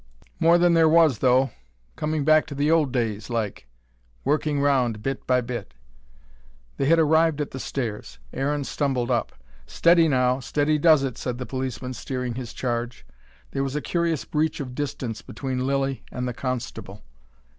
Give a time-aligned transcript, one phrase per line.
[0.39, 1.51] "More than there was, though.
[1.95, 3.67] Coming back to the old days, like.
[4.25, 5.75] Working round, bit by bit."
[6.77, 8.17] They had arrived at the stairs.
[8.33, 9.31] Aaron stumbled up.
[9.67, 10.39] "Steady now!
[10.39, 13.05] Steady does it!" said the policeman, steering his charge.
[13.51, 17.03] There was a curious breach of distance between Lilly and the constable.